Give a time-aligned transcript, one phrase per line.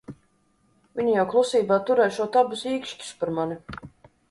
[0.99, 3.63] Viņa jau klusībā turēšot abus īkšķus par mani.